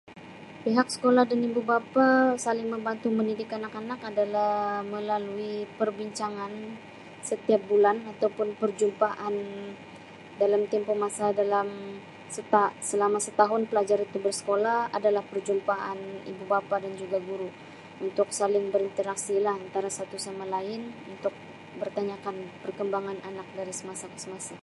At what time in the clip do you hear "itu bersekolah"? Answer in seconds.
14.07-14.79